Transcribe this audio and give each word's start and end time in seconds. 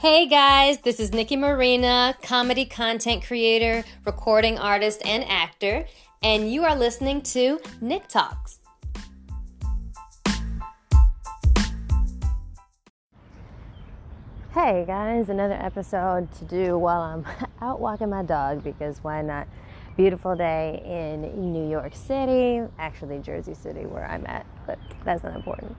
Hey 0.00 0.26
guys, 0.28 0.78
this 0.78 0.98
is 0.98 1.12
Nikki 1.12 1.36
Marina, 1.36 2.16
comedy 2.22 2.64
content 2.64 3.22
creator, 3.22 3.84
recording 4.06 4.56
artist, 4.58 5.02
and 5.04 5.22
actor, 5.28 5.84
and 6.22 6.50
you 6.50 6.64
are 6.64 6.74
listening 6.74 7.20
to 7.20 7.60
Nick 7.82 8.08
Talks. 8.08 8.60
Hey 14.54 14.84
guys, 14.86 15.28
another 15.28 15.58
episode 15.60 16.32
to 16.32 16.44
do 16.46 16.78
while 16.78 17.02
I'm 17.02 17.26
out 17.60 17.78
walking 17.78 18.08
my 18.08 18.22
dog 18.22 18.64
because 18.64 19.04
why 19.04 19.20
not? 19.20 19.46
Beautiful 19.98 20.34
day 20.34 20.82
in 20.82 21.52
New 21.52 21.68
York 21.68 21.94
City, 21.94 22.66
actually 22.78 23.18
Jersey 23.18 23.52
City, 23.52 23.84
where 23.84 24.06
I'm 24.06 24.24
at, 24.26 24.46
but 24.66 24.78
that's 25.04 25.22
not 25.22 25.36
important. 25.36 25.76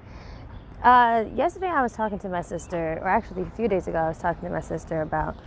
Uh, 0.83 1.25
yesterday 1.35 1.67
I 1.67 1.83
was 1.83 1.93
talking 1.93 2.17
to 2.19 2.29
my 2.29 2.41
sister, 2.41 2.97
or 3.03 3.07
actually 3.07 3.43
a 3.43 3.49
few 3.51 3.67
days 3.67 3.87
ago 3.87 3.99
I 3.99 4.07
was 4.07 4.17
talking 4.17 4.41
to 4.45 4.49
my 4.49 4.61
sister 4.61 5.03
about. 5.03 5.37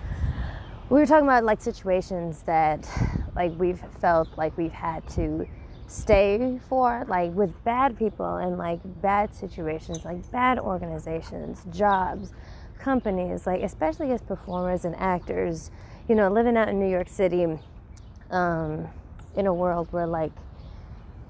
We 0.90 1.00
were 1.00 1.06
talking 1.06 1.26
about 1.26 1.42
like 1.42 1.60
situations 1.60 2.42
that, 2.42 2.88
like 3.34 3.52
we've 3.58 3.82
felt 4.00 4.28
like 4.36 4.56
we've 4.56 4.72
had 4.72 5.04
to 5.10 5.44
stay 5.88 6.60
for, 6.68 7.04
like 7.08 7.32
with 7.32 7.64
bad 7.64 7.98
people 7.98 8.36
and 8.36 8.58
like 8.58 8.78
bad 9.02 9.34
situations, 9.34 10.04
like 10.04 10.30
bad 10.30 10.60
organizations, 10.60 11.66
jobs, 11.72 12.32
companies, 12.78 13.44
like 13.44 13.62
especially 13.62 14.12
as 14.12 14.22
performers 14.22 14.84
and 14.84 14.94
actors. 14.96 15.72
You 16.08 16.14
know, 16.14 16.30
living 16.30 16.56
out 16.56 16.68
in 16.68 16.78
New 16.78 16.88
York 16.88 17.08
City, 17.08 17.58
um, 18.30 18.86
in 19.34 19.48
a 19.48 19.54
world 19.54 19.88
where 19.90 20.06
like 20.06 20.30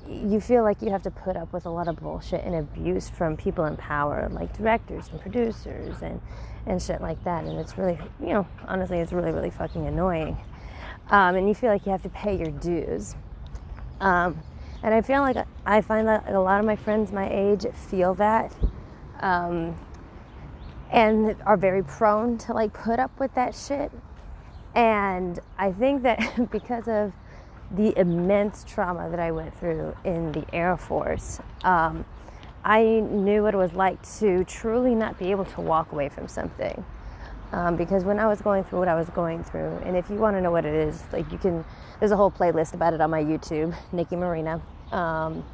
you 0.08 0.40
feel 0.40 0.62
like 0.62 0.82
you 0.82 0.90
have 0.90 1.02
to 1.02 1.10
put 1.10 1.36
up 1.36 1.52
with 1.52 1.66
a 1.66 1.70
lot 1.70 1.88
of 1.88 1.96
bullshit 1.96 2.44
and 2.44 2.54
abuse 2.54 3.08
from 3.08 3.36
people 3.36 3.64
in 3.64 3.76
power, 3.76 4.28
like 4.32 4.56
directors 4.56 5.08
and 5.10 5.20
producers 5.20 6.02
and, 6.02 6.20
and 6.66 6.80
shit 6.80 7.00
like 7.00 7.22
that. 7.24 7.44
And 7.44 7.58
it's 7.58 7.78
really, 7.78 7.98
you 8.20 8.28
know, 8.28 8.46
honestly, 8.66 8.98
it's 8.98 9.12
really, 9.12 9.32
really 9.32 9.50
fucking 9.50 9.86
annoying. 9.86 10.36
Um, 11.10 11.36
and 11.36 11.48
you 11.48 11.54
feel 11.54 11.70
like 11.70 11.86
you 11.86 11.92
have 11.92 12.02
to 12.02 12.08
pay 12.10 12.36
your 12.36 12.50
dues. 12.50 13.14
Um, 14.00 14.42
and 14.82 14.94
I 14.94 15.00
feel 15.00 15.20
like 15.20 15.36
I 15.64 15.80
find 15.80 16.06
that 16.08 16.28
a 16.28 16.40
lot 16.40 16.60
of 16.60 16.66
my 16.66 16.76
friends 16.76 17.10
my 17.10 17.28
age 17.30 17.64
feel 17.88 18.14
that 18.14 18.54
um, 19.20 19.78
and 20.90 21.34
are 21.46 21.56
very 21.56 21.82
prone 21.82 22.36
to 22.38 22.52
like 22.52 22.72
put 22.72 22.98
up 22.98 23.18
with 23.18 23.34
that 23.34 23.54
shit. 23.54 23.90
And 24.74 25.38
I 25.58 25.72
think 25.72 26.02
that 26.02 26.50
because 26.50 26.88
of 26.88 27.12
the 27.76 27.98
immense 27.98 28.64
trauma 28.64 29.08
that 29.10 29.20
I 29.20 29.30
went 29.30 29.58
through 29.58 29.96
in 30.04 30.32
the 30.32 30.44
Air 30.52 30.76
Force, 30.76 31.40
um, 31.62 32.04
I 32.64 32.82
knew 32.82 33.42
what 33.42 33.54
it 33.54 33.58
was 33.58 33.74
like 33.74 34.00
to 34.18 34.44
truly 34.44 34.94
not 34.94 35.18
be 35.18 35.30
able 35.30 35.44
to 35.46 35.60
walk 35.60 35.92
away 35.92 36.08
from 36.08 36.28
something. 36.28 36.84
Um, 37.52 37.76
because 37.76 38.04
when 38.04 38.18
I 38.18 38.26
was 38.26 38.40
going 38.40 38.64
through 38.64 38.80
what 38.80 38.88
I 38.88 38.94
was 38.94 39.08
going 39.10 39.44
through, 39.44 39.76
and 39.84 39.96
if 39.96 40.08
you 40.10 40.16
want 40.16 40.36
to 40.36 40.40
know 40.40 40.50
what 40.50 40.64
it 40.64 40.74
is, 40.74 41.04
like 41.12 41.30
you 41.30 41.38
can, 41.38 41.64
there's 42.00 42.10
a 42.10 42.16
whole 42.16 42.30
playlist 42.30 42.74
about 42.74 42.94
it 42.94 43.00
on 43.00 43.10
my 43.10 43.22
YouTube, 43.22 43.76
Nikki 43.92 44.16
Marina. 44.16 44.60
Um, 44.90 45.44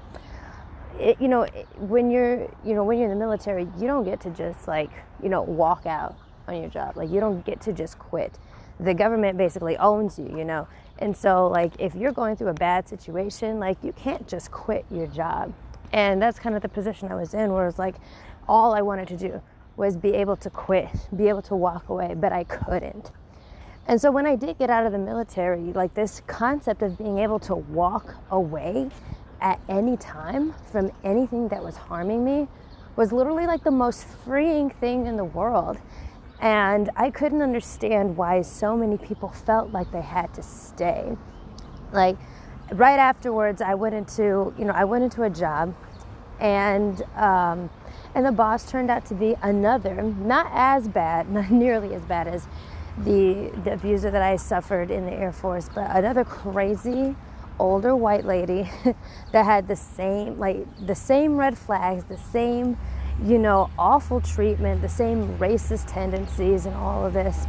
it, 0.98 1.20
you 1.20 1.28
know, 1.28 1.46
when 1.78 2.10
you're, 2.10 2.42
you 2.64 2.74
know, 2.74 2.84
when 2.84 2.98
you're 2.98 3.10
in 3.10 3.18
the 3.18 3.22
military, 3.22 3.66
you 3.78 3.86
don't 3.86 4.04
get 4.04 4.20
to 4.22 4.30
just 4.30 4.68
like, 4.68 4.90
you 5.22 5.28
know, 5.28 5.42
walk 5.42 5.86
out 5.86 6.16
on 6.48 6.60
your 6.60 6.70
job. 6.70 6.96
Like 6.96 7.10
you 7.10 7.20
don't 7.20 7.44
get 7.44 7.60
to 7.62 7.72
just 7.72 7.98
quit. 7.98 8.38
The 8.78 8.94
government 8.94 9.36
basically 9.36 9.76
owns 9.76 10.18
you, 10.18 10.34
you 10.36 10.44
know. 10.44 10.68
And 11.00 11.16
so, 11.16 11.48
like, 11.48 11.72
if 11.78 11.94
you're 11.94 12.12
going 12.12 12.36
through 12.36 12.48
a 12.48 12.54
bad 12.54 12.88
situation, 12.88 13.58
like, 13.58 13.78
you 13.82 13.92
can't 13.92 14.28
just 14.28 14.50
quit 14.50 14.84
your 14.90 15.06
job. 15.06 15.52
And 15.92 16.20
that's 16.20 16.38
kind 16.38 16.54
of 16.54 16.62
the 16.62 16.68
position 16.68 17.10
I 17.10 17.14
was 17.14 17.34
in, 17.34 17.52
where 17.52 17.66
it's 17.66 17.78
like, 17.78 17.96
all 18.46 18.74
I 18.74 18.82
wanted 18.82 19.08
to 19.08 19.16
do 19.16 19.42
was 19.76 19.96
be 19.96 20.12
able 20.14 20.36
to 20.36 20.50
quit, 20.50 20.88
be 21.16 21.28
able 21.28 21.42
to 21.42 21.56
walk 21.56 21.88
away, 21.88 22.14
but 22.14 22.32
I 22.32 22.44
couldn't. 22.44 23.12
And 23.86 24.00
so, 24.00 24.10
when 24.10 24.26
I 24.26 24.36
did 24.36 24.58
get 24.58 24.68
out 24.68 24.84
of 24.84 24.92
the 24.92 24.98
military, 24.98 25.72
like, 25.72 25.94
this 25.94 26.20
concept 26.26 26.82
of 26.82 26.98
being 26.98 27.18
able 27.18 27.38
to 27.40 27.54
walk 27.54 28.14
away 28.30 28.90
at 29.40 29.58
any 29.68 29.96
time 29.96 30.54
from 30.70 30.90
anything 31.02 31.48
that 31.48 31.62
was 31.62 31.76
harming 31.76 32.24
me 32.24 32.46
was 32.96 33.12
literally 33.12 33.46
like 33.46 33.64
the 33.64 33.70
most 33.70 34.04
freeing 34.04 34.68
thing 34.68 35.06
in 35.06 35.16
the 35.16 35.24
world. 35.24 35.78
And 36.40 36.88
I 36.96 37.10
couldn't 37.10 37.42
understand 37.42 38.16
why 38.16 38.42
so 38.42 38.76
many 38.76 38.96
people 38.96 39.28
felt 39.28 39.72
like 39.72 39.90
they 39.92 40.00
had 40.00 40.32
to 40.34 40.42
stay. 40.42 41.16
Like 41.92 42.16
right 42.72 42.98
afterwards, 42.98 43.60
I 43.60 43.74
went 43.74 43.94
into, 43.94 44.54
you 44.58 44.64
know, 44.64 44.72
I 44.72 44.84
went 44.84 45.04
into 45.04 45.22
a 45.22 45.30
job, 45.30 45.74
and 46.38 47.02
um, 47.14 47.68
and 48.14 48.24
the 48.24 48.32
boss 48.32 48.70
turned 48.70 48.90
out 48.90 49.04
to 49.06 49.14
be 49.14 49.36
another, 49.42 50.02
not 50.02 50.50
as 50.52 50.88
bad, 50.88 51.30
not 51.32 51.50
nearly 51.50 51.94
as 51.94 52.02
bad 52.02 52.26
as 52.26 52.46
the 52.98 53.50
the 53.64 53.74
abuser 53.74 54.10
that 54.10 54.22
I 54.22 54.36
suffered 54.36 54.90
in 54.90 55.04
the 55.04 55.12
Air 55.12 55.32
Force, 55.32 55.68
but 55.74 55.94
another 55.94 56.24
crazy 56.24 57.16
older 57.58 57.94
white 57.94 58.24
lady 58.24 58.70
that 59.32 59.44
had 59.44 59.68
the 59.68 59.76
same 59.76 60.38
like 60.38 60.66
the 60.86 60.94
same 60.94 61.36
red 61.36 61.58
flags, 61.58 62.04
the 62.04 62.16
same 62.16 62.78
you 63.24 63.38
know, 63.38 63.70
awful 63.78 64.20
treatment, 64.20 64.82
the 64.82 64.88
same 64.88 65.36
racist 65.38 65.92
tendencies, 65.92 66.66
and 66.66 66.74
all 66.76 67.04
of 67.04 67.12
this. 67.12 67.46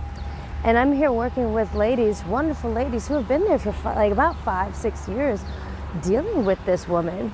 And 0.64 0.78
I'm 0.78 0.94
here 0.94 1.12
working 1.12 1.54
with 1.54 1.74
ladies, 1.74 2.24
wonderful 2.26 2.72
ladies 2.72 3.08
who 3.08 3.16
have 3.16 3.28
been 3.28 3.44
there 3.46 3.58
for 3.58 3.74
like 3.84 4.12
about 4.12 4.36
five, 4.44 4.76
six 4.76 5.08
years 5.08 5.42
dealing 6.04 6.46
with 6.46 6.64
this 6.66 6.88
woman. 6.88 7.34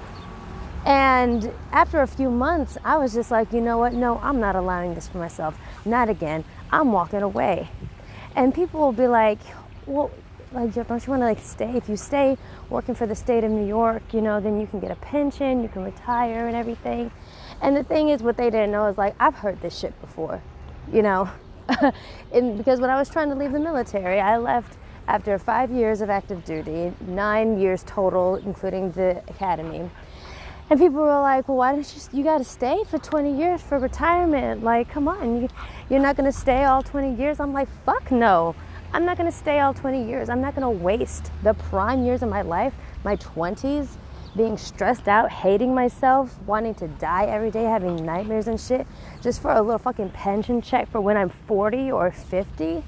And 0.86 1.52
after 1.74 2.02
a 2.02 2.08
few 2.08 2.30
months, 2.30 2.78
I 2.86 2.98
was 2.98 3.14
just 3.14 3.30
like, 3.30 3.52
you 3.52 3.60
know 3.60 3.78
what? 3.78 3.94
No, 3.94 4.20
I'm 4.24 4.40
not 4.40 4.56
allowing 4.56 4.94
this 4.96 5.10
for 5.10 5.18
myself. 5.18 5.58
Not 5.84 6.10
again. 6.10 6.46
I'm 6.72 6.94
walking 6.94 7.22
away. 7.22 7.70
And 8.36 8.54
people 8.54 8.80
will 8.80 8.94
be 8.94 9.08
like, 9.08 9.40
well, 9.86 10.12
like, 10.54 10.74
don't 10.74 11.06
you 11.06 11.12
want 11.12 11.22
to 11.22 11.26
like 11.26 11.40
stay? 11.40 11.76
If 11.76 11.90
you 11.90 11.98
stay 11.98 12.38
working 12.70 12.96
for 12.96 13.06
the 13.06 13.16
state 13.16 13.44
of 13.44 13.52
New 13.52 13.68
York, 13.68 14.02
you 14.14 14.22
know, 14.22 14.40
then 14.40 14.62
you 14.62 14.68
can 14.68 14.80
get 14.80 14.92
a 14.92 14.96
pension, 14.96 15.62
you 15.62 15.68
can 15.68 15.84
retire 15.84 16.48
and 16.48 16.56
everything. 16.56 17.12
And 17.62 17.76
the 17.76 17.84
thing 17.84 18.10
is, 18.10 18.22
what 18.22 18.38
they 18.38 18.50
didn't 18.50 18.72
know 18.72 18.86
is 18.88 18.98
like, 18.98 19.16
I've 19.20 19.36
heard 19.36 19.60
this 19.62 19.78
shit 19.78 20.00
before, 20.02 20.42
you 20.92 21.02
know? 21.02 21.30
and 22.32 22.58
because 22.58 22.80
when 22.80 22.90
I 22.90 22.98
was 22.98 23.10
trying 23.10 23.30
to 23.30 23.36
leave 23.36 23.52
the 23.52 23.60
military, 23.60 24.20
I 24.20 24.38
left 24.38 24.78
after 25.08 25.38
five 25.40 25.72
years 25.72 26.02
of 26.02 26.10
active 26.10 26.44
duty, 26.46 26.94
nine 27.08 27.60
years 27.60 27.84
total, 27.86 28.36
including 28.36 28.92
the 28.92 29.18
academy. 29.28 29.90
And 30.70 30.80
people 30.80 31.00
were 31.00 31.22
like, 31.22 31.48
well, 31.48 31.58
why 31.58 31.72
don't 31.72 31.96
you, 31.96 32.20
you 32.20 32.24
got 32.26 32.40
to 32.40 32.44
stay 32.44 32.84
for 32.84 32.98
20 32.98 33.38
years 33.38 33.62
for 33.62 33.80
retirement? 33.80 34.64
Like, 34.64 34.90
come 34.90 35.08
on, 35.08 35.42
you, 35.42 35.50
you're 35.90 36.02
not 36.02 36.18
going 36.18 36.30
to 36.30 36.38
stay 36.38 36.66
all 36.66 36.84
20 36.84 37.16
years? 37.16 37.40
I'm 37.40 37.54
like, 37.54 37.70
fuck 37.86 38.12
no. 38.12 38.54
I'm 38.92 39.06
not 39.06 39.18
going 39.18 39.32
to 39.32 39.38
stay 39.38 39.60
all 39.60 39.74
20 39.74 40.06
years. 40.06 40.28
I'm 40.28 40.42
not 40.42 40.56
going 40.56 40.64
to 40.64 40.84
waste 40.84 41.32
the 41.44 41.54
prime 41.54 42.06
years 42.06 42.22
of 42.22 42.30
my 42.30 42.42
life, 42.42 42.74
my 43.06 43.16
20s, 43.16 43.88
being 44.38 44.58
stressed 44.58 45.08
out, 45.08 45.32
hating 45.32 45.74
myself, 45.74 46.38
wanting 46.44 46.76
to 46.76 46.88
die 46.88 47.26
every 47.26 47.52
day, 47.52 47.64
having 47.64 48.06
nightmares 48.06 48.48
and 48.48 48.60
shit, 48.60 48.88
just 49.22 49.42
for 49.42 49.52
a 49.52 49.62
little 49.62 49.80
fucking 49.80 50.12
pension 50.12 50.62
check 50.62 50.90
for 50.90 51.02
when 51.02 51.18
I'm 51.18 51.30
40 51.48 51.92
or 51.92 52.12
50? 52.12 52.84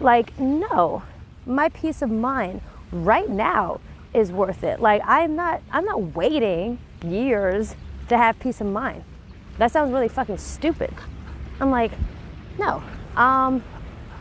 Like, 0.00 0.38
no. 0.38 1.02
My 1.44 1.68
peace 1.70 2.02
of 2.02 2.10
mind 2.10 2.60
right 2.92 3.28
now 3.28 3.80
is 4.14 4.30
worth 4.30 4.62
it. 4.62 4.80
Like 4.80 5.02
I'm 5.04 5.34
not 5.34 5.62
I'm 5.70 5.84
not 5.84 6.14
waiting 6.14 6.78
years 7.04 7.74
to 8.08 8.16
have 8.16 8.38
peace 8.38 8.60
of 8.60 8.66
mind. 8.66 9.04
That 9.58 9.72
sounds 9.72 9.92
really 9.92 10.08
fucking 10.08 10.38
stupid. 10.38 10.92
I'm 11.60 11.70
like, 11.70 11.92
no. 12.58 12.82
Um 13.16 13.62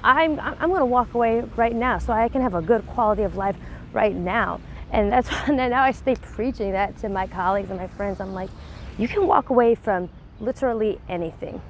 I'm 0.03 0.39
I'm 0.39 0.69
going 0.69 0.79
to 0.79 0.85
walk 0.85 1.13
away 1.13 1.41
right 1.55 1.75
now 1.75 1.99
so 1.99 2.11
I 2.11 2.27
can 2.29 2.41
have 2.41 2.55
a 2.55 2.61
good 2.61 2.87
quality 2.87 3.21
of 3.23 3.35
life 3.35 3.55
right 3.93 4.15
now. 4.15 4.59
And 4.91 5.11
that's 5.11 5.29
and 5.47 5.57
now 5.57 5.83
I 5.83 5.91
stay 5.91 6.15
preaching 6.15 6.71
that 6.73 6.97
to 6.99 7.09
my 7.09 7.27
colleagues 7.27 7.69
and 7.69 7.79
my 7.79 7.87
friends. 7.87 8.19
I'm 8.19 8.33
like, 8.33 8.49
you 8.97 9.07
can 9.07 9.27
walk 9.27 9.49
away 9.49 9.75
from 9.75 10.09
literally 10.39 10.99
anything. 11.07 11.61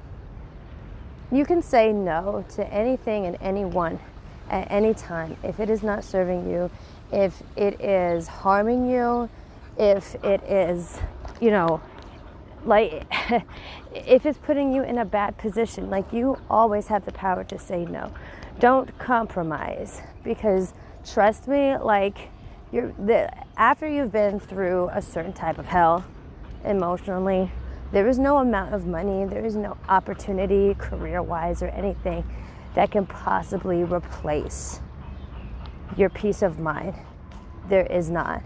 You 1.30 1.46
can 1.46 1.62
say 1.62 1.92
no 1.92 2.44
to 2.50 2.66
anything 2.72 3.26
and 3.26 3.38
anyone 3.40 3.98
at 4.50 4.70
any 4.70 4.92
time 4.92 5.36
if 5.42 5.60
it 5.60 5.70
is 5.70 5.82
not 5.82 6.04
serving 6.04 6.50
you, 6.50 6.70
if 7.10 7.42
it 7.56 7.80
is 7.80 8.26
harming 8.26 8.90
you, 8.90 9.30
if 9.78 10.14
it 10.24 10.42
is, 10.42 10.98
you 11.40 11.50
know, 11.50 11.80
like 12.64 13.06
if 13.94 14.26
it's 14.26 14.38
putting 14.38 14.72
you 14.72 14.82
in 14.82 14.98
a 14.98 15.04
bad 15.04 15.36
position, 15.38 15.90
like 15.90 16.12
you 16.12 16.38
always 16.50 16.86
have 16.88 17.04
the 17.04 17.12
power 17.12 17.44
to 17.44 17.58
say 17.58 17.84
no. 17.86 18.12
Don't 18.58 18.96
compromise 18.98 20.02
because 20.22 20.74
trust 21.04 21.48
me, 21.48 21.76
like 21.78 22.28
you're 22.72 22.92
the, 22.92 23.30
after 23.56 23.86
you've 23.86 24.10
been 24.10 24.40
through 24.40 24.88
a 24.92 25.02
certain 25.02 25.32
type 25.32 25.58
of 25.58 25.66
hell 25.66 26.04
emotionally 26.64 27.50
there 27.92 28.08
is 28.08 28.18
no 28.18 28.38
amount 28.38 28.74
of 28.74 28.86
money 28.86 29.24
there 29.24 29.44
is 29.44 29.56
no 29.56 29.76
opportunity 29.88 30.74
career 30.74 31.22
wise 31.22 31.62
or 31.62 31.68
anything 31.68 32.24
that 32.74 32.90
can 32.90 33.04
possibly 33.06 33.84
replace 33.84 34.80
your 35.96 36.08
peace 36.08 36.42
of 36.42 36.58
mind 36.58 36.94
there 37.68 37.86
is 37.86 38.10
not 38.10 38.42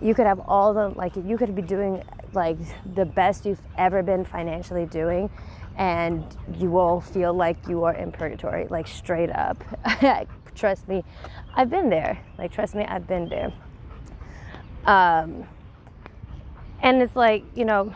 you 0.00 0.14
could 0.14 0.26
have 0.26 0.40
all 0.40 0.72
the 0.72 0.88
like 0.90 1.16
you 1.16 1.36
could 1.36 1.54
be 1.54 1.62
doing 1.62 2.02
like 2.32 2.58
the 2.94 3.04
best 3.04 3.44
you've 3.44 3.60
ever 3.76 4.02
been 4.02 4.24
financially 4.24 4.86
doing 4.86 5.28
and 5.78 6.24
you 6.58 6.70
will 6.70 7.00
feel 7.00 7.32
like 7.32 7.56
you 7.68 7.84
are 7.84 7.94
in 7.94 8.10
purgatory, 8.10 8.66
like 8.68 8.88
straight 8.88 9.30
up. 9.30 9.62
trust 10.58 10.88
me, 10.88 11.04
I've 11.54 11.70
been 11.70 11.88
there. 11.88 12.18
Like, 12.36 12.52
trust 12.52 12.74
me, 12.74 12.84
I've 12.84 13.06
been 13.06 13.28
there. 13.28 13.52
Um, 14.84 15.44
and 16.82 17.02
it's 17.02 17.16
like, 17.16 17.44
you 17.54 17.64
know, 17.64 17.94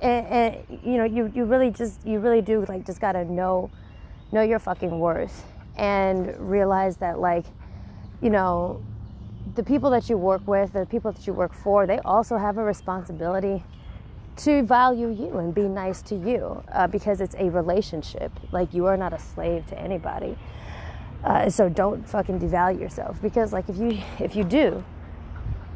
and, 0.00 0.26
and, 0.26 0.80
you 0.84 0.96
know, 0.96 1.04
you, 1.04 1.32
you 1.34 1.44
really 1.44 1.70
just, 1.70 2.04
you 2.06 2.18
really 2.18 2.42
do 2.42 2.64
like 2.68 2.84
just 2.86 3.00
gotta 3.00 3.24
know, 3.24 3.70
know 4.32 4.42
your 4.42 4.58
fucking 4.58 4.98
worth 4.98 5.44
and 5.76 6.36
realize 6.38 6.96
that 6.98 7.18
like, 7.18 7.44
you 8.20 8.30
know, 8.30 8.82
the 9.54 9.62
people 9.62 9.90
that 9.90 10.08
you 10.08 10.16
work 10.16 10.46
with, 10.46 10.72
the 10.72 10.86
people 10.86 11.12
that 11.12 11.26
you 11.26 11.32
work 11.32 11.52
for, 11.52 11.86
they 11.86 11.98
also 12.00 12.36
have 12.36 12.58
a 12.58 12.64
responsibility 12.64 13.62
to 14.36 14.62
value 14.62 15.10
you 15.10 15.38
and 15.38 15.54
be 15.54 15.62
nice 15.62 16.02
to 16.02 16.16
you 16.16 16.62
uh, 16.72 16.86
because 16.86 17.20
it's 17.20 17.34
a 17.36 17.50
relationship. 17.50 18.32
Like 18.52 18.74
you 18.74 18.86
are 18.86 18.96
not 18.96 19.12
a 19.12 19.18
slave 19.18 19.66
to 19.68 19.78
anybody. 19.78 20.36
Uh, 21.24 21.48
so 21.48 21.70
don't 21.70 22.06
fucking 22.06 22.38
devalue 22.38 22.78
yourself. 22.78 23.20
Because 23.22 23.52
like 23.52 23.68
if 23.68 23.78
you 23.78 23.98
if 24.20 24.36
you 24.36 24.44
do 24.44 24.84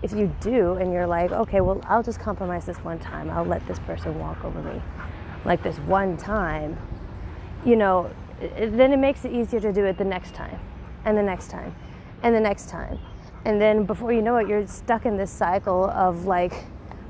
if 0.02 0.12
you 0.12 0.32
do 0.40 0.74
and 0.74 0.92
you're 0.92 1.06
like 1.06 1.32
okay 1.32 1.60
well 1.60 1.80
i'll 1.88 2.02
just 2.02 2.20
compromise 2.20 2.64
this 2.66 2.78
one 2.78 2.98
time. 2.98 3.30
I'll 3.30 3.44
let 3.44 3.66
this 3.66 3.78
person 3.80 4.18
walk 4.18 4.44
over 4.44 4.62
me 4.62 4.80
like 5.44 5.62
this 5.62 5.76
one 5.78 6.16
time 6.16 6.78
you 7.64 7.76
know 7.76 8.10
it, 8.40 8.76
then 8.76 8.92
it 8.92 8.98
makes 8.98 9.24
it 9.24 9.32
easier 9.32 9.58
to 9.60 9.72
do 9.72 9.84
it 9.84 9.98
the 9.98 10.04
next 10.04 10.34
time 10.34 10.58
and 11.04 11.16
the 11.16 11.22
next 11.22 11.50
time 11.50 11.74
and 12.22 12.34
the 12.34 12.40
next 12.40 12.68
time. 12.68 12.98
And 13.44 13.60
then 13.60 13.84
before 13.84 14.12
you 14.12 14.22
know 14.22 14.36
it 14.36 14.48
you're 14.48 14.66
stuck 14.66 15.06
in 15.06 15.16
this 15.16 15.30
cycle 15.30 15.86
of 15.90 16.26
like 16.26 16.66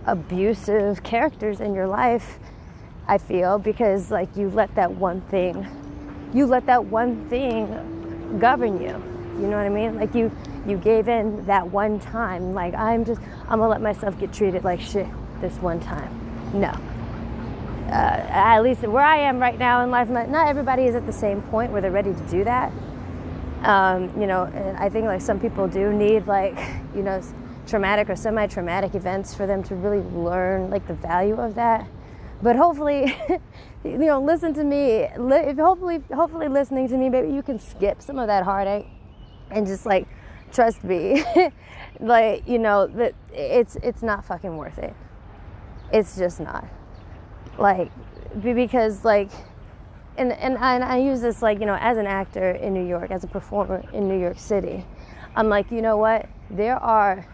abusive 0.07 1.03
characters 1.03 1.61
in 1.61 1.75
your 1.75 1.87
life 1.87 2.39
i 3.09 3.19
feel 3.19 3.59
because 3.59 4.11
like 4.11 4.35
you 4.37 4.49
let 4.49 4.75
that 4.75 4.91
one 4.91 5.21
thing 5.23 5.67
you 6.33 6.47
let 6.47 6.65
that 6.65 6.83
one 6.83 7.29
thing 7.29 7.98
govern 8.39 8.81
you. 8.81 9.03
You 9.41 9.47
know 9.47 9.57
what 9.57 9.67
i 9.67 9.69
mean? 9.69 9.97
Like 9.97 10.15
you 10.15 10.31
you 10.67 10.77
gave 10.77 11.09
in 11.09 11.45
that 11.47 11.67
one 11.67 12.01
time. 12.01 12.55
Like 12.55 12.75
i'm 12.75 13.05
just 13.05 13.21
i'm 13.49 13.59
gonna 13.59 13.69
let 13.69 13.81
myself 13.81 14.19
get 14.19 14.33
treated 14.33 14.65
like 14.65 14.81
shit 14.81 15.07
this 15.41 15.55
one 15.57 15.81
time. 15.81 16.11
No. 16.53 16.71
Uh, 17.89 18.27
at 18.29 18.61
least 18.61 18.83
where 18.83 19.05
i 19.05 19.17
am 19.17 19.39
right 19.39 19.59
now 19.59 19.83
in 19.83 19.91
life 19.91 20.11
not 20.11 20.47
everybody 20.47 20.83
is 20.83 20.95
at 20.95 21.07
the 21.07 21.13
same 21.13 21.41
point 21.43 21.73
where 21.73 21.81
they're 21.81 21.91
ready 21.91 22.13
to 22.13 22.27
do 22.29 22.45
that. 22.45 22.73
Um, 23.63 24.13
you 24.21 24.29
know 24.29 24.45
and 24.45 24.77
i 24.77 24.89
think 24.89 25.07
like 25.07 25.21
some 25.21 25.41
people 25.41 25.67
do 25.67 25.93
need 25.93 26.27
like 26.27 26.57
you 26.95 27.03
know 27.03 27.21
traumatic 27.69 28.09
or 28.09 28.17
semi-traumatic 28.17 28.95
events 28.95 29.35
for 29.35 29.47
them 29.47 29.63
to 29.63 29.75
really 29.75 30.03
learn 30.11 30.71
like 30.71 30.87
the 30.89 30.95
value 30.95 31.37
of 31.37 31.55
that. 31.55 31.87
But 32.43 32.57
hopefully 32.57 33.17
you 33.91 33.99
know 33.99 34.21
listen 34.21 34.55
to 34.55 34.65
me 34.65 35.07
if 35.17 35.57
hopefully 35.57 36.03
hopefully 36.15 36.49
listening 36.49 36.89
to 36.89 36.97
me 36.97 37.09
maybe 37.09 37.33
you 37.33 37.43
can 37.43 37.59
skip 37.59 38.01
some 38.01 38.19
of 38.19 38.27
that 38.27 38.45
heartache 38.45 38.87
and 39.51 39.67
just 39.67 39.87
like 39.87 40.07
trust 40.53 40.83
me 40.85 41.25
like 42.01 42.47
you 42.47 42.59
know 42.59 42.87
that 42.87 43.15
it's 43.33 43.77
it's 43.83 44.03
not 44.03 44.25
fucking 44.25 44.57
worth 44.57 44.79
it. 44.79 44.95
It's 45.93 46.17
just 46.17 46.41
not. 46.41 46.69
Like 47.59 47.91
because 48.43 49.05
like 49.05 49.31
and, 50.17 50.33
and 50.33 50.59
I, 50.59 50.75
and 50.75 50.85
I 50.85 50.99
use 50.99 51.21
this 51.21 51.43
like 51.43 51.61
you 51.61 51.67
know 51.67 51.77
as 51.81 51.97
an 51.97 52.07
actor 52.07 52.53
in 52.53 52.75
new 52.75 52.87
york 52.87 53.11
as 53.11 53.25
a 53.25 53.29
performer 53.29 53.85
in 53.93 54.09
new 54.09 54.21
york 54.21 54.39
city 54.39 54.85
i'm 55.37 55.49
like 55.49 55.71
you 55.71 55.81
know 55.81 55.97
what? 55.97 56.29
There 56.51 56.77
are 56.77 57.27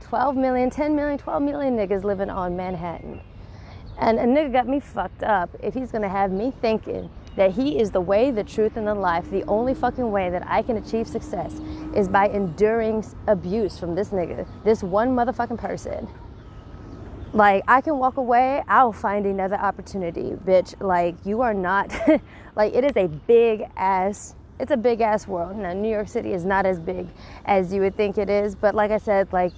12 0.00 0.36
million 0.36 0.70
10 0.70 0.94
million 0.94 1.18
12 1.18 1.42
million 1.42 1.76
niggas 1.76 2.04
living 2.04 2.30
on 2.30 2.56
manhattan 2.56 3.20
and 3.98 4.18
a 4.18 4.24
nigga 4.24 4.52
got 4.52 4.68
me 4.68 4.80
fucked 4.80 5.22
up 5.22 5.50
if 5.62 5.74
he's 5.74 5.90
gonna 5.90 6.08
have 6.08 6.30
me 6.30 6.52
thinking 6.60 7.10
that 7.36 7.52
he 7.52 7.78
is 7.78 7.90
the 7.90 8.00
way, 8.00 8.30
the 8.30 8.44
truth, 8.44 8.76
and 8.76 8.86
the 8.86 8.94
life. 8.94 9.30
The 9.30 9.44
only 9.44 9.74
fucking 9.74 10.10
way 10.10 10.30
that 10.30 10.42
I 10.46 10.62
can 10.62 10.76
achieve 10.76 11.06
success 11.06 11.60
is 11.94 12.08
by 12.08 12.28
enduring 12.28 13.04
abuse 13.26 13.78
from 13.78 13.94
this 13.94 14.08
nigga, 14.08 14.46
this 14.64 14.82
one 14.82 15.14
motherfucking 15.14 15.58
person. 15.58 16.08
Like, 17.32 17.64
I 17.68 17.82
can 17.82 17.98
walk 17.98 18.16
away, 18.16 18.62
I'll 18.66 18.92
find 18.92 19.26
another 19.26 19.56
opportunity, 19.56 20.32
bitch. 20.46 20.74
Like, 20.80 21.14
you 21.26 21.42
are 21.42 21.52
not, 21.52 21.92
like, 22.56 22.74
it 22.74 22.84
is 22.84 22.96
a 22.96 23.08
big 23.08 23.64
ass, 23.76 24.34
it's 24.58 24.70
a 24.70 24.76
big 24.76 25.02
ass 25.02 25.28
world. 25.28 25.56
Now, 25.56 25.74
New 25.74 25.90
York 25.90 26.08
City 26.08 26.32
is 26.32 26.46
not 26.46 26.64
as 26.64 26.80
big 26.80 27.06
as 27.44 27.74
you 27.74 27.82
would 27.82 27.94
think 27.96 28.16
it 28.16 28.30
is, 28.30 28.54
but 28.54 28.74
like 28.74 28.90
I 28.90 28.96
said, 28.96 29.30
like, 29.34 29.52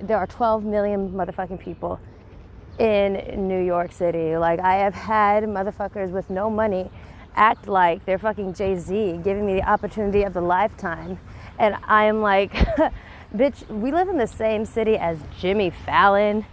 there 0.00 0.16
are 0.16 0.28
12 0.28 0.64
million 0.64 1.10
motherfucking 1.10 1.58
people 1.58 1.98
in 2.78 3.48
New 3.48 3.60
York 3.60 3.92
City. 3.92 4.36
Like, 4.36 4.60
I 4.60 4.76
have 4.76 4.94
had 4.94 5.44
motherfuckers 5.44 6.10
with 6.10 6.30
no 6.30 6.50
money 6.50 6.90
act 7.36 7.68
like 7.68 8.04
they're 8.04 8.18
fucking 8.18 8.54
Jay 8.54 8.76
Z, 8.76 9.20
giving 9.24 9.46
me 9.46 9.54
the 9.54 9.68
opportunity 9.68 10.22
of 10.22 10.34
the 10.34 10.40
lifetime. 10.40 11.18
And 11.58 11.76
I'm 11.84 12.20
like, 12.20 12.52
bitch, 13.34 13.66
we 13.68 13.92
live 13.92 14.08
in 14.08 14.18
the 14.18 14.26
same 14.26 14.64
city 14.64 14.96
as 14.96 15.18
Jimmy 15.38 15.70
Fallon, 15.70 16.46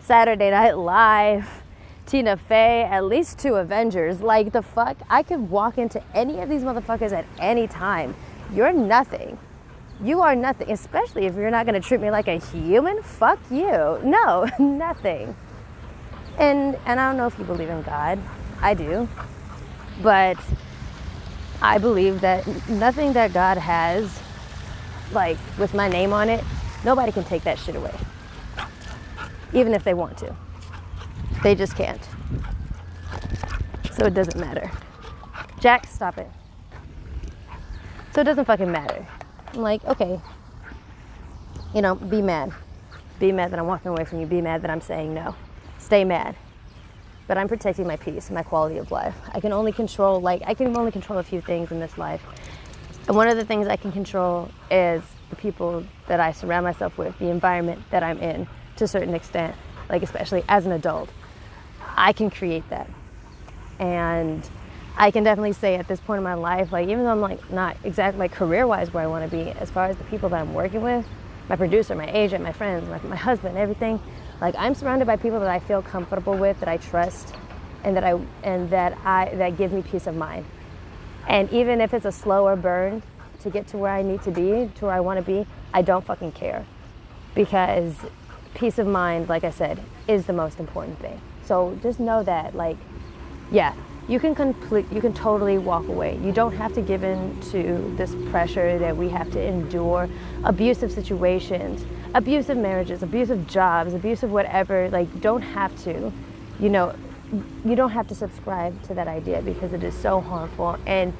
Saturday 0.00 0.50
Night 0.50 0.76
Live, 0.76 1.62
Tina 2.06 2.36
Fey, 2.36 2.84
at 2.84 3.04
least 3.04 3.38
two 3.38 3.56
Avengers. 3.56 4.20
Like, 4.20 4.52
the 4.52 4.62
fuck? 4.62 4.96
I 5.10 5.22
could 5.22 5.50
walk 5.50 5.78
into 5.78 6.02
any 6.14 6.40
of 6.40 6.48
these 6.48 6.62
motherfuckers 6.62 7.12
at 7.12 7.24
any 7.38 7.66
time. 7.66 8.14
You're 8.52 8.72
nothing. 8.72 9.38
You 10.02 10.20
are 10.20 10.36
nothing, 10.36 10.70
especially 10.70 11.26
if 11.26 11.34
you're 11.34 11.50
not 11.50 11.64
gonna 11.64 11.80
treat 11.80 12.00
me 12.00 12.10
like 12.10 12.28
a 12.28 12.38
human. 12.38 13.02
Fuck 13.02 13.38
you. 13.50 13.98
No, 14.04 14.46
nothing. 14.58 15.34
And 16.38 16.76
and 16.86 17.00
I 17.00 17.08
don't 17.08 17.16
know 17.16 17.26
if 17.26 17.38
you 17.38 17.44
believe 17.44 17.68
in 17.68 17.82
God. 17.82 18.18
I 18.60 18.74
do. 18.74 19.08
But 20.02 20.38
I 21.62 21.78
believe 21.78 22.20
that 22.20 22.46
nothing 22.68 23.14
that 23.14 23.32
God 23.32 23.56
has, 23.56 24.20
like 25.12 25.38
with 25.58 25.72
my 25.74 25.88
name 25.88 26.12
on 26.12 26.28
it, 26.28 26.44
nobody 26.84 27.12
can 27.12 27.24
take 27.24 27.44
that 27.44 27.58
shit 27.58 27.76
away. 27.76 27.94
Even 29.52 29.72
if 29.72 29.84
they 29.84 29.94
want 29.94 30.18
to. 30.18 30.36
They 31.42 31.54
just 31.54 31.76
can't. 31.76 32.02
So 33.92 34.04
it 34.04 34.14
doesn't 34.14 34.38
matter. 34.38 34.70
Jack, 35.60 35.86
stop 35.86 36.18
it. 36.18 36.28
So 38.12 38.20
it 38.20 38.24
doesn't 38.24 38.44
fucking 38.44 38.70
matter. 38.70 39.06
I'm 39.52 39.62
like, 39.62 39.84
okay, 39.84 40.20
you 41.74 41.82
know, 41.82 41.94
be 41.94 42.20
mad. 42.20 42.52
Be 43.18 43.32
mad 43.32 43.52
that 43.52 43.58
I'm 43.58 43.66
walking 43.66 43.90
away 43.90 44.04
from 44.04 44.20
you. 44.20 44.26
Be 44.26 44.42
mad 44.42 44.62
that 44.62 44.70
I'm 44.70 44.80
saying 44.80 45.14
no. 45.14 45.34
Stay 45.86 46.04
mad 46.04 46.34
but 47.26 47.36
I'm 47.36 47.48
protecting 47.48 47.86
my 47.86 47.96
peace, 47.96 48.26
and 48.26 48.34
my 48.34 48.42
quality 48.42 48.78
of 48.78 48.90
life. 48.90 49.14
I 49.32 49.40
can 49.40 49.52
only 49.52 49.72
control, 49.72 50.20
like, 50.20 50.42
I 50.46 50.54
can 50.54 50.76
only 50.76 50.92
control 50.92 51.18
a 51.18 51.22
few 51.22 51.40
things 51.40 51.72
in 51.72 51.80
this 51.80 51.98
life. 51.98 52.22
And 53.08 53.16
one 53.16 53.28
of 53.28 53.36
the 53.36 53.44
things 53.44 53.66
I 53.66 53.76
can 53.76 53.92
control 53.92 54.48
is 54.70 55.02
the 55.30 55.36
people 55.36 55.84
that 56.06 56.20
I 56.20 56.32
surround 56.32 56.64
myself 56.64 56.96
with, 56.98 57.18
the 57.18 57.28
environment 57.28 57.82
that 57.90 58.02
I'm 58.02 58.18
in 58.18 58.46
to 58.76 58.84
a 58.84 58.88
certain 58.88 59.14
extent, 59.14 59.56
like, 59.88 60.02
especially 60.02 60.44
as 60.48 60.66
an 60.66 60.72
adult. 60.72 61.08
I 61.96 62.12
can 62.12 62.30
create 62.30 62.68
that. 62.70 62.88
And 63.78 64.48
I 64.96 65.10
can 65.10 65.24
definitely 65.24 65.52
say 65.52 65.74
at 65.74 65.88
this 65.88 66.00
point 66.00 66.18
in 66.18 66.24
my 66.24 66.34
life, 66.34 66.72
like, 66.72 66.88
even 66.88 67.04
though 67.04 67.10
I'm 67.10 67.20
like 67.20 67.50
not 67.50 67.76
exactly 67.84 68.20
like 68.20 68.32
career 68.32 68.66
wise 68.66 68.92
where 68.92 69.02
I 69.02 69.06
want 69.06 69.30
to 69.30 69.36
be, 69.36 69.50
as 69.52 69.70
far 69.70 69.86
as 69.86 69.96
the 69.96 70.04
people 70.04 70.28
that 70.30 70.40
I'm 70.40 70.54
working 70.54 70.82
with, 70.82 71.06
my 71.48 71.56
producer, 71.56 71.94
my 71.94 72.10
agent, 72.10 72.42
my 72.42 72.52
friends, 72.52 72.88
my, 72.88 72.98
my 73.08 73.16
husband, 73.16 73.58
everything, 73.58 74.00
like 74.40 74.54
I'm 74.56 74.74
surrounded 74.74 75.06
by 75.06 75.16
people 75.16 75.40
that 75.40 75.48
I 75.48 75.58
feel 75.58 75.82
comfortable 75.82 76.36
with, 76.36 76.58
that 76.60 76.68
I 76.68 76.76
trust, 76.76 77.34
and 77.84 77.96
that 77.96 78.04
I 78.04 78.18
and 78.42 78.70
that 78.70 78.98
I 79.04 79.34
that 79.34 79.56
give 79.56 79.72
me 79.72 79.82
peace 79.82 80.06
of 80.06 80.16
mind. 80.16 80.44
And 81.28 81.50
even 81.52 81.80
if 81.80 81.94
it's 81.94 82.04
a 82.04 82.12
slower 82.12 82.56
burn 82.56 83.02
to 83.40 83.50
get 83.50 83.66
to 83.68 83.78
where 83.78 83.92
I 83.92 84.02
need 84.02 84.22
to 84.22 84.30
be, 84.30 84.70
to 84.76 84.86
where 84.86 84.94
I 84.94 85.00
want 85.00 85.18
to 85.18 85.24
be, 85.24 85.46
I 85.74 85.82
don't 85.82 86.04
fucking 86.04 86.32
care. 86.32 86.64
Because 87.34 87.94
peace 88.54 88.78
of 88.78 88.86
mind, 88.86 89.28
like 89.28 89.44
I 89.44 89.50
said, 89.50 89.80
is 90.08 90.26
the 90.26 90.32
most 90.32 90.60
important 90.60 90.98
thing. 91.00 91.20
So 91.44 91.78
just 91.82 92.00
know 92.00 92.22
that 92.22 92.54
like 92.54 92.76
yeah, 93.50 93.74
you 94.08 94.20
can 94.20 94.34
complete 94.34 94.90
you 94.92 95.00
can 95.00 95.12
totally 95.12 95.58
walk 95.58 95.88
away. 95.88 96.18
You 96.22 96.32
don't 96.32 96.54
have 96.54 96.72
to 96.74 96.80
give 96.80 97.02
in 97.02 97.38
to 97.52 97.94
this 97.96 98.14
pressure 98.30 98.78
that 98.78 98.96
we 98.96 99.08
have 99.08 99.30
to 99.32 99.42
endure. 99.42 100.08
Abusive 100.44 100.92
situations 100.92 101.84
abusive 102.14 102.56
marriages 102.56 103.02
abusive 103.02 103.46
jobs 103.46 103.92
abusive 103.92 104.30
whatever 104.30 104.88
like 104.90 105.20
don't 105.20 105.42
have 105.42 105.76
to 105.82 106.10
you 106.58 106.68
know 106.70 106.94
you 107.64 107.74
don't 107.74 107.90
have 107.90 108.06
to 108.08 108.14
subscribe 108.14 108.80
to 108.84 108.94
that 108.94 109.08
idea 109.08 109.42
because 109.42 109.72
it 109.72 109.82
is 109.82 109.94
so 109.94 110.20
harmful 110.20 110.78
and 110.86 111.12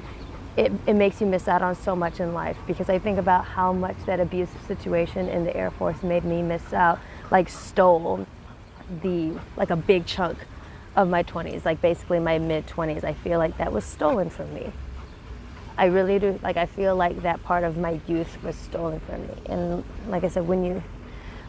it, 0.55 0.71
it 0.87 0.93
makes 0.95 1.21
you 1.21 1.27
miss 1.27 1.47
out 1.47 1.61
on 1.61 1.75
so 1.75 1.95
much 1.95 2.19
in 2.19 2.33
life. 2.33 2.57
Because 2.65 2.89
I 2.89 2.97
think 2.97 3.19
about 3.19 3.45
how 3.45 3.71
much 3.71 3.95
that 4.07 4.19
abusive 4.19 4.61
situation 4.63 5.29
in 5.29 5.45
the 5.45 5.55
Air 5.55 5.69
Force 5.69 6.01
made 6.01 6.25
me 6.25 6.41
miss 6.41 6.73
out, 6.73 6.99
like 7.29 7.47
stole 7.47 8.25
the 9.03 9.37
like 9.55 9.69
a 9.69 9.75
big 9.75 10.05
chunk 10.05 10.37
of 10.97 11.07
my 11.07 11.23
20s, 11.23 11.63
like 11.63 11.79
basically 11.79 12.19
my 12.19 12.39
mid 12.39 12.65
20s. 12.67 13.03
I 13.03 13.13
feel 13.13 13.37
like 13.37 13.57
that 13.59 13.71
was 13.71 13.85
stolen 13.85 14.29
from 14.29 14.53
me. 14.53 14.73
I 15.77 15.85
really 15.85 16.17
do. 16.17 16.39
Like 16.41 16.57
I 16.57 16.65
feel 16.65 16.95
like 16.95 17.21
that 17.21 17.41
part 17.43 17.63
of 17.63 17.77
my 17.77 18.01
youth 18.07 18.43
was 18.43 18.55
stolen 18.55 18.99
from 19.01 19.21
me. 19.27 19.33
And 19.45 19.83
like 20.07 20.23
I 20.23 20.27
said, 20.27 20.47
when 20.47 20.65
you 20.65 20.83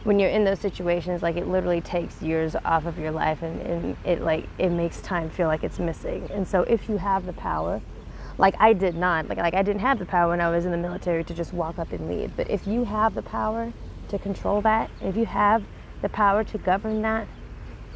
when 0.03 0.19
you're 0.19 0.29
in 0.29 0.45
those 0.45 0.59
situations, 0.59 1.23
like 1.23 1.35
it 1.35 1.47
literally 1.47 1.81
takes 1.81 2.21
years 2.21 2.55
off 2.63 2.85
of 2.85 2.97
your 2.97 3.11
life 3.11 3.41
and, 3.41 3.59
and 3.61 3.97
it 4.05 4.21
like 4.21 4.45
it 4.59 4.69
makes 4.69 5.01
time 5.01 5.31
feel 5.31 5.47
like 5.47 5.63
it's 5.63 5.79
missing. 5.79 6.29
And 6.31 6.47
so 6.47 6.61
if 6.61 6.87
you 6.87 6.97
have 6.97 7.25
the 7.25 7.33
power, 7.33 7.81
like 8.37 8.53
I 8.59 8.73
did 8.73 8.95
not, 8.95 9.27
like 9.27 9.39
like 9.39 9.55
I 9.55 9.63
didn't 9.63 9.81
have 9.81 9.97
the 9.97 10.05
power 10.05 10.29
when 10.29 10.41
I 10.41 10.51
was 10.51 10.65
in 10.65 10.71
the 10.71 10.77
military 10.77 11.23
to 11.23 11.33
just 11.33 11.53
walk 11.53 11.79
up 11.79 11.91
and 11.91 12.07
leave. 12.07 12.37
But 12.37 12.51
if 12.51 12.67
you 12.67 12.83
have 12.83 13.15
the 13.15 13.23
power 13.23 13.73
to 14.09 14.19
control 14.19 14.61
that, 14.61 14.91
if 15.01 15.17
you 15.17 15.25
have 15.25 15.63
the 16.03 16.09
power 16.09 16.43
to 16.43 16.57
govern 16.59 17.01
that, 17.01 17.27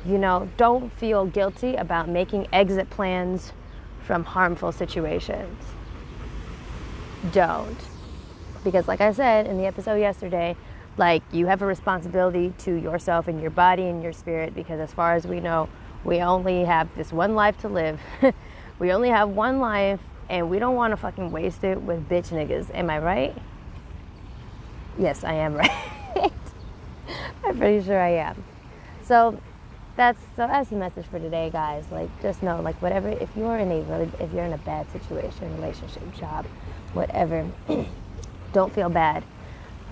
you 0.05 0.17
know, 0.17 0.49
don't 0.57 0.91
feel 0.91 1.25
guilty 1.25 1.75
about 1.75 2.09
making 2.09 2.47
exit 2.51 2.89
plans 2.89 3.53
from 4.03 4.23
harmful 4.23 4.71
situations. 4.71 5.63
Don't. 7.31 7.77
Because 8.63 8.87
like 8.87 9.01
I 9.01 9.13
said 9.13 9.47
in 9.47 9.57
the 9.57 9.65
episode 9.65 9.95
yesterday, 9.95 10.55
like 10.97 11.23
you 11.31 11.47
have 11.47 11.61
a 11.61 11.65
responsibility 11.65 12.53
to 12.59 12.75
yourself 12.75 13.27
and 13.27 13.41
your 13.41 13.51
body 13.51 13.83
and 13.83 14.03
your 14.03 14.13
spirit 14.13 14.53
because 14.53 14.79
as 14.79 14.93
far 14.93 15.15
as 15.15 15.25
we 15.25 15.39
know 15.39 15.69
we 16.03 16.19
only 16.19 16.65
have 16.65 16.93
this 16.95 17.13
one 17.13 17.33
life 17.33 17.57
to 17.61 17.69
live. 17.69 17.99
We 18.79 18.91
only 18.91 19.09
have 19.09 19.29
one 19.29 19.59
life 19.59 19.99
and 20.29 20.49
we 20.49 20.59
don't 20.59 20.75
want 20.75 20.91
to 20.91 20.97
fucking 20.97 21.31
waste 21.31 21.63
it 21.63 21.81
with 21.81 22.09
bitch 22.09 22.29
niggas. 22.29 22.73
Am 22.73 22.89
i 22.89 22.99
right? 22.99 23.35
Yes 24.97 25.23
i 25.23 25.33
am 25.33 25.53
right. 26.15 26.31
I'm 27.45 27.57
pretty 27.57 27.85
sure 27.85 27.99
i 27.99 28.09
am. 28.09 28.43
So 29.03 29.39
that's 29.95 30.19
so 30.35 30.47
that's 30.47 30.69
the 30.69 30.75
message 30.75 31.05
for 31.05 31.19
today 31.19 31.49
guys 31.51 31.83
like 31.91 32.09
just 32.21 32.41
know 32.41 32.59
like 32.61 32.79
whatever 32.81 33.09
if 33.09 33.29
you're 33.35 33.57
in 33.57 33.71
a 33.71 33.81
really 33.81 34.09
if 34.19 34.31
you're 34.33 34.45
in 34.45 34.53
a 34.53 34.57
bad 34.59 34.89
situation 34.91 35.53
relationship 35.55 36.03
job 36.15 36.45
whatever 36.93 37.47
don't 38.53 38.73
feel 38.73 38.89
bad 38.89 39.23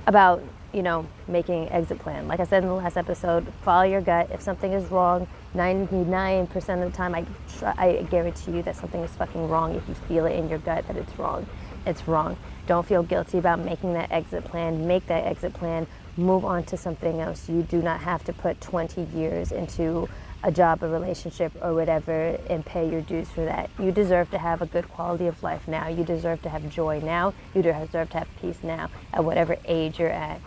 about 0.07 0.41
you 0.73 0.83
know, 0.83 1.05
making 1.27 1.69
exit 1.69 1.99
plan. 1.99 2.27
Like 2.27 2.39
I 2.39 2.45
said 2.45 2.63
in 2.63 2.69
the 2.69 2.75
last 2.75 2.97
episode, 2.97 3.45
follow 3.61 3.83
your 3.83 4.01
gut. 4.01 4.29
If 4.31 4.41
something 4.41 4.71
is 4.71 4.89
wrong, 4.89 5.27
99% 5.55 6.55
of 6.55 6.91
the 6.91 6.97
time, 6.97 7.13
I, 7.13 7.25
try, 7.57 7.73
I 7.77 8.01
guarantee 8.03 8.53
you 8.53 8.63
that 8.63 8.75
something 8.75 9.01
is 9.01 9.11
fucking 9.11 9.49
wrong. 9.49 9.75
If 9.75 9.87
you 9.87 9.95
feel 9.95 10.25
it 10.25 10.33
in 10.33 10.49
your 10.49 10.59
gut 10.59 10.87
that 10.87 10.95
it's 10.95 11.17
wrong, 11.19 11.45
it's 11.85 12.07
wrong. 12.07 12.37
Don't 12.67 12.85
feel 12.85 13.03
guilty 13.03 13.37
about 13.37 13.59
making 13.59 13.93
that 13.93 14.11
exit 14.11 14.45
plan. 14.45 14.87
Make 14.87 15.07
that 15.07 15.25
exit 15.25 15.53
plan. 15.53 15.87
Move 16.17 16.45
on 16.45 16.63
to 16.65 16.77
something 16.77 17.21
else. 17.21 17.49
You 17.49 17.63
do 17.63 17.81
not 17.81 18.01
have 18.01 18.23
to 18.25 18.33
put 18.33 18.61
20 18.61 19.03
years 19.17 19.51
into 19.51 20.09
a 20.43 20.51
job, 20.51 20.83
a 20.83 20.89
relationship, 20.89 21.53
or 21.61 21.73
whatever, 21.73 22.37
and 22.49 22.65
pay 22.65 22.89
your 22.89 23.01
dues 23.01 23.29
for 23.31 23.45
that. 23.45 23.71
You 23.79 23.91
deserve 23.91 24.29
to 24.31 24.39
have 24.39 24.61
a 24.61 24.67
good 24.67 24.89
quality 24.89 25.27
of 25.27 25.43
life 25.43 25.67
now. 25.67 25.87
You 25.89 26.03
deserve 26.05 26.41
to 26.43 26.49
have 26.49 26.69
joy 26.69 27.01
now. 27.03 27.33
You 27.55 27.63
deserve 27.63 28.09
to 28.11 28.19
have 28.19 28.35
peace 28.35 28.59
now 28.63 28.91
at 29.13 29.23
whatever 29.25 29.57
age 29.65 29.99
you're 29.99 30.09
at 30.11 30.41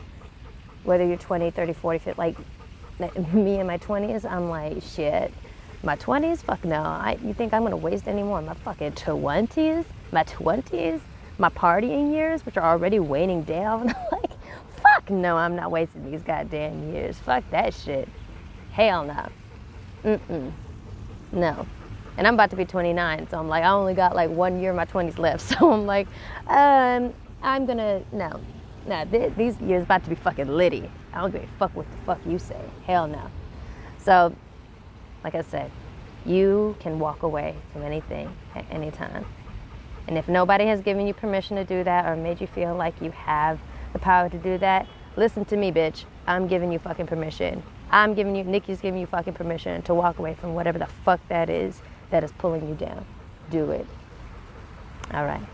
whether 0.85 1.07
you're 1.07 1.17
20, 1.19 1.51
30, 1.53 1.73
40, 1.75 1.99
50, 2.01 2.21
like 2.21 2.37
me 3.35 3.61
in 3.61 3.67
my 3.67 3.79
20s, 3.79 4.31
I'm 4.31 4.49
like, 4.51 4.83
shit. 4.83 5.35
My 5.83 5.97
20s? 5.97 6.45
Fuck 6.45 6.65
no. 6.65 6.83
I, 6.83 7.19
you 7.25 7.35
think 7.35 7.55
I'm 7.55 7.63
gonna 7.65 7.77
waste 7.77 8.09
any 8.09 8.23
more? 8.25 8.43
My 8.43 8.55
fucking 8.55 8.93
20s? 8.93 9.87
My 10.13 10.25
20s? 10.25 11.03
My 11.39 11.51
partying 11.51 12.13
years, 12.13 12.47
which 12.47 12.57
are 12.59 12.65
already 12.65 13.01
waning 13.01 13.45
down? 13.45 13.89
like, 14.13 14.34
fuck 15.05 15.15
no, 15.15 15.37
I'm 15.37 15.57
not 15.57 15.71
wasting 15.71 16.11
these 16.11 16.23
goddamn 16.23 16.93
years. 16.93 17.19
Fuck 17.19 17.45
that 17.51 17.75
shit. 17.75 18.09
Hell 18.73 19.05
no. 19.05 19.29
Mm-mm. 20.05 20.53
No. 21.33 21.67
And 22.17 22.27
I'm 22.27 22.35
about 22.35 22.51
to 22.51 22.57
be 22.57 22.65
29, 22.65 23.29
so 23.29 23.39
I'm 23.39 23.49
like, 23.49 23.65
I 23.65 23.69
only 23.69 23.95
got 23.95 24.15
like 24.15 24.31
one 24.31 24.61
year 24.61 24.71
of 24.71 24.77
my 24.77 24.85
20s 24.85 25.19
left. 25.19 25.43
So 25.59 25.73
I'm 25.73 25.87
like, 25.87 26.07
um, 26.47 27.13
I'm 27.43 27.67
gonna, 27.67 28.03
no, 28.13 28.41
now 28.87 29.05
these 29.05 29.61
years 29.61 29.83
about 29.83 30.05
to 30.05 30.11
be 30.11 30.17
fucking 30.17 30.49
litty. 30.49 30.91
I 31.13 31.21
don't 31.21 31.33
give 31.33 31.43
a 31.43 31.47
fuck 31.59 31.75
what 31.75 31.91
the 31.91 31.97
fuck 31.99 32.21
you 32.27 32.39
say. 32.39 32.61
Hell 32.87 33.07
no. 33.07 33.31
So, 33.99 34.35
like 35.23 35.35
I 35.35 35.43
said, 35.43 35.71
you 36.25 36.77
can 36.81 36.99
walk 36.99 37.23
away 37.23 37.55
from 37.73 37.83
anything 37.83 38.35
at 38.55 38.65
any 38.71 38.91
time. 38.91 39.25
And 40.07 40.19
if 40.19 40.29
nobody 40.29 40.67
has 40.67 40.81
given 40.83 41.07
you 41.07 41.15
permission 41.15 41.57
to 41.57 41.65
do 41.65 41.83
that 41.85 42.07
or 42.07 42.15
made 42.15 42.41
you 42.41 42.47
feel 42.47 42.75
like 42.75 43.01
you 43.01 43.11
have 43.13 43.59
the 43.95 43.99
power 43.99 44.29
to 44.29 44.39
do 44.39 44.59
that, 44.59 44.87
listen 45.17 45.47
to 45.47 45.57
me, 45.57 45.73
bitch. 45.73 46.05
I'm 46.27 46.47
giving 46.47 46.71
you 46.71 46.79
fucking 46.79 47.07
permission. 47.07 47.63
I'm 47.91 48.13
giving 48.15 48.37
you, 48.37 48.45
Nikki's 48.45 48.81
giving 48.81 49.01
you 49.01 49.07
fucking 49.07 49.33
permission 49.33 49.81
to 49.83 49.95
walk 49.95 50.19
away 50.19 50.35
from 50.35 50.55
whatever 50.55 50.79
the 50.79 50.87
fuck 50.87 51.27
that 51.29 51.49
is 51.49 51.81
that 52.11 52.23
is 52.23 52.33
pulling 52.33 52.69
you 52.69 52.75
down. 52.75 53.07
Do 53.51 53.71
it. 53.71 53.87
All 55.13 55.25
right. 55.25 55.47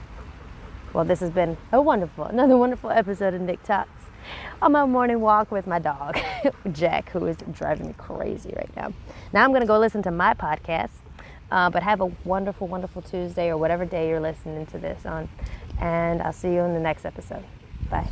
Well, 0.93 1.05
this 1.05 1.21
has 1.21 1.31
been 1.31 1.57
a 1.73 1.81
wonderful, 1.81 2.25
another 2.25 2.57
wonderful 2.57 2.91
episode 2.91 3.35
of 3.35 3.41
Nick 3.41 3.63
Talks 3.63 4.07
on 4.63 4.73
my 4.73 4.85
morning 4.85 5.21
walk 5.21 5.51
with 5.51 5.67
my 5.67 5.79
dog, 5.79 6.19
Jack, 6.73 7.11
who 7.11 7.27
is 7.27 7.37
driving 7.53 7.89
me 7.89 7.95
crazy 7.97 8.53
right 8.57 8.75
now. 8.77 8.93
Now 9.33 9.45
I'm 9.45 9.51
going 9.51 9.63
to 9.63 9.67
go 9.67 9.79
listen 9.79 10.03
to 10.03 10.11
my 10.11 10.35
podcast, 10.35 10.91
uh, 11.51 11.71
but 11.71 11.83
have 11.83 12.01
a 12.01 12.07
wonderful, 12.25 12.67
wonderful 12.67 13.03
Tuesday 13.03 13.49
or 13.49 13.57
whatever 13.57 13.85
day 13.85 14.09
you're 14.09 14.21
listening 14.21 14.67
to 14.67 14.79
this 14.79 15.07
on. 15.07 15.29
And 15.81 16.21
I'll 16.23 16.33
see 16.33 16.53
you 16.53 16.61
in 16.61 16.75
the 16.75 16.81
next 16.81 17.05
episode. 17.05 17.45
Bye. 17.89 18.09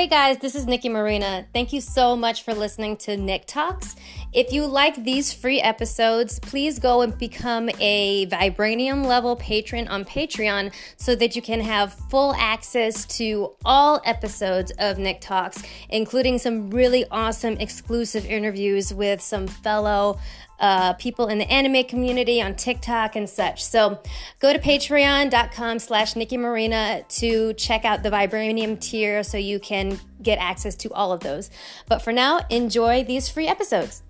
Hey 0.00 0.06
guys, 0.06 0.38
this 0.38 0.54
is 0.54 0.64
Nikki 0.64 0.88
Marina. 0.88 1.46
Thank 1.52 1.74
you 1.74 1.82
so 1.82 2.16
much 2.16 2.42
for 2.42 2.54
listening 2.54 2.96
to 3.04 3.18
Nick 3.18 3.44
Talks. 3.44 3.96
If 4.32 4.50
you 4.50 4.64
like 4.64 5.04
these 5.04 5.30
free 5.30 5.60
episodes, 5.60 6.38
please 6.38 6.78
go 6.78 7.02
and 7.02 7.18
become 7.18 7.68
a 7.78 8.26
Vibranium 8.28 9.04
level 9.04 9.36
patron 9.36 9.88
on 9.88 10.06
Patreon 10.06 10.72
so 10.96 11.14
that 11.16 11.36
you 11.36 11.42
can 11.42 11.60
have 11.60 11.92
full 12.08 12.34
access 12.38 13.04
to 13.18 13.52
all 13.62 14.00
episodes 14.06 14.72
of 14.78 14.96
Nick 14.96 15.20
Talks, 15.20 15.62
including 15.90 16.38
some 16.38 16.70
really 16.70 17.04
awesome 17.10 17.58
exclusive 17.58 18.24
interviews 18.24 18.94
with 18.94 19.20
some 19.20 19.46
fellow 19.46 20.18
uh, 20.60 20.92
people 20.94 21.26
in 21.26 21.38
the 21.38 21.50
anime 21.50 21.84
community 21.84 22.40
on 22.40 22.54
TikTok 22.54 23.16
and 23.16 23.28
such. 23.28 23.64
So 23.64 24.00
go 24.38 24.52
to 24.52 24.58
patreon.com 24.58 25.78
slash 25.78 26.16
Nikki 26.16 26.36
Marina 26.36 27.02
to 27.08 27.54
check 27.54 27.84
out 27.84 28.02
the 28.02 28.10
Vibranium 28.10 28.78
tier 28.78 29.22
so 29.22 29.38
you 29.38 29.58
can 29.58 29.98
get 30.22 30.38
access 30.38 30.76
to 30.76 30.92
all 30.92 31.12
of 31.12 31.20
those. 31.20 31.50
But 31.88 32.00
for 32.00 32.12
now, 32.12 32.40
enjoy 32.50 33.04
these 33.04 33.28
free 33.28 33.48
episodes. 33.48 34.02